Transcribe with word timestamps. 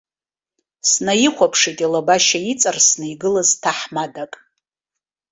Снаихәаԥшит 0.89 1.77
илабашьа 1.85 2.39
иҵарсны 2.51 3.05
игылаз 3.13 3.49
ҭаҳмадак. 3.61 4.33